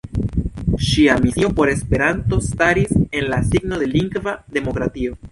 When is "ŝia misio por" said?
0.85-1.71